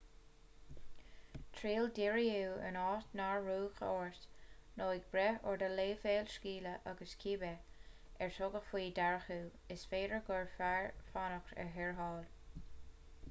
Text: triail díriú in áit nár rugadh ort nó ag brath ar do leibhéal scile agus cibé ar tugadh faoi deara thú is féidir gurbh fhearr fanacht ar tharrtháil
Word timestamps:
triail 1.55 1.89
díriú 1.97 2.53
in 2.69 2.77
áit 2.83 3.11
nár 3.19 3.41
rugadh 3.47 3.81
ort 3.87 4.23
nó 4.79 4.87
ag 4.93 5.03
brath 5.15 5.45
ar 5.51 5.61
do 5.63 5.67
leibhéal 5.81 6.31
scile 6.37 6.71
agus 6.93 7.13
cibé 7.25 7.51
ar 8.27 8.33
tugadh 8.39 8.65
faoi 8.71 8.85
deara 9.01 9.19
thú 9.27 9.37
is 9.77 9.83
féidir 9.93 10.23
gurbh 10.31 10.57
fhearr 10.57 10.89
fanacht 11.13 11.57
ar 11.65 11.71
tharrtháil 11.77 12.27